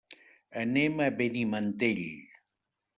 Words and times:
Anem 0.61 0.97
a 1.07 1.11
Benimantell. 1.21 2.05